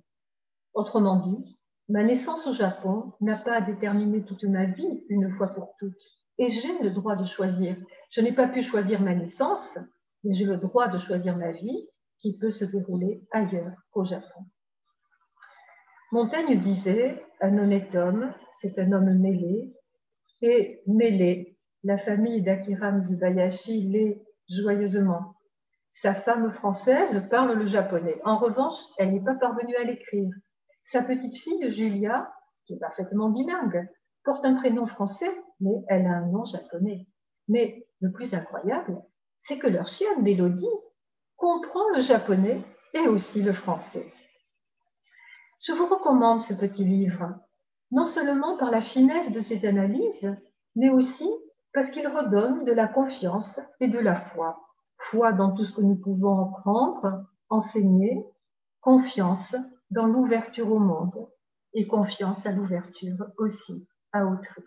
Autrement 0.73 1.17
dit, 1.17 1.54
ma 1.89 2.03
naissance 2.03 2.47
au 2.47 2.53
Japon 2.53 3.13
n'a 3.21 3.37
pas 3.37 3.55
à 3.55 3.61
déterminer 3.61 4.23
toute 4.23 4.43
ma 4.43 4.65
vie 4.65 5.03
une 5.09 5.31
fois 5.31 5.47
pour 5.47 5.75
toutes. 5.79 6.03
Et 6.37 6.49
j'ai 6.49 6.79
le 6.81 6.91
droit 6.91 7.15
de 7.15 7.23
choisir. 7.23 7.75
Je 8.09 8.21
n'ai 8.21 8.33
pas 8.33 8.47
pu 8.47 8.61
choisir 8.61 9.01
ma 9.01 9.15
naissance, 9.15 9.77
mais 10.23 10.33
j'ai 10.33 10.45
le 10.45 10.57
droit 10.57 10.87
de 10.89 10.97
choisir 10.97 11.37
ma 11.37 11.51
vie 11.51 11.87
qui 12.19 12.37
peut 12.37 12.51
se 12.51 12.65
dérouler 12.65 13.23
ailleurs 13.31 13.73
qu'au 13.91 14.03
Japon. 14.03 14.45
Montaigne 16.11 16.59
disait 16.59 17.23
Un 17.41 17.57
honnête 17.57 17.93
homme, 17.95 18.33
c'est 18.51 18.79
un 18.79 18.91
homme 18.91 19.13
mêlé, 19.19 19.73
et 20.41 20.81
mêlé, 20.87 21.57
la 21.83 21.97
famille 21.97 22.41
d'Akira 22.41 22.91
Mizubayashi 22.91 23.89
l'est 23.89 24.25
joyeusement. 24.49 25.35
Sa 25.89 26.13
femme 26.13 26.49
française 26.49 27.27
parle 27.29 27.53
le 27.53 27.65
japonais. 27.65 28.19
En 28.25 28.37
revanche, 28.37 28.77
elle 28.97 29.13
n'est 29.13 29.23
pas 29.23 29.35
parvenue 29.35 29.75
à 29.75 29.83
l'écrire. 29.83 30.29
Sa 30.85 31.01
petite 31.01 31.35
fille, 31.35 31.71
Julia, 31.71 32.31
qui 32.63 32.75
est 32.75 32.79
parfaitement 32.79 33.29
bilingue, 33.29 33.89
porte 34.23 34.45
un 34.45 34.53
prénom 34.53 34.85
français, 34.85 35.31
mais 35.59 35.83
elle 35.87 36.05
a 36.05 36.11
un 36.11 36.27
nom 36.27 36.45
japonais. 36.45 37.07
Mais 37.47 37.87
le 38.01 38.11
plus 38.11 38.35
incroyable, 38.35 39.01
c'est 39.39 39.57
que 39.57 39.65
leur 39.65 39.87
chienne, 39.87 40.21
Mélodie, 40.21 40.69
comprend 41.37 41.89
le 41.95 42.01
japonais 42.01 42.61
et 42.93 43.07
aussi 43.07 43.41
le 43.41 43.51
français. 43.51 44.05
Je 45.59 45.73
vous 45.73 45.87
recommande 45.87 46.39
ce 46.39 46.53
petit 46.53 46.83
livre, 46.83 47.33
non 47.89 48.05
seulement 48.05 48.55
par 48.57 48.69
la 48.69 48.81
finesse 48.81 49.31
de 49.31 49.41
ses 49.41 49.65
analyses, 49.65 50.37
mais 50.75 50.91
aussi 50.91 51.27
parce 51.73 51.89
qu'il 51.89 52.07
redonne 52.07 52.63
de 52.63 52.71
la 52.71 52.87
confiance 52.87 53.59
et 53.79 53.87
de 53.87 53.97
la 53.97 54.21
foi. 54.21 54.61
Foi 54.99 55.33
dans 55.33 55.51
tout 55.51 55.63
ce 55.63 55.73
que 55.73 55.81
nous 55.81 55.95
pouvons 55.95 56.45
apprendre, 56.45 57.25
enseigner, 57.49 58.23
confiance 58.81 59.55
dans 59.91 60.05
l'ouverture 60.05 60.71
au 60.71 60.79
monde 60.79 61.27
et 61.73 61.87
confiance 61.87 62.45
à 62.45 62.51
l'ouverture 62.51 63.27
aussi 63.37 63.87
à 64.11 64.25
autrui. 64.25 64.63